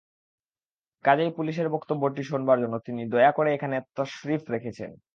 কাজেই 1.05 1.31
পুলিশের 1.37 1.67
বক্তব্যটি 1.69 2.21
শোনবার 2.23 2.57
জন্যে 2.61 2.79
তিনি 2.85 3.01
দয়া 3.13 3.31
করে 3.31 3.49
এখানে 3.53 3.75
তশরিফ 3.95 4.41
রেখেছেন। 4.51 4.91